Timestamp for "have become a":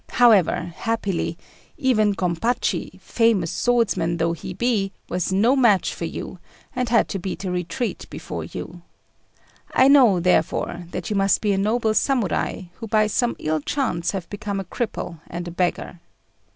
14.09-14.63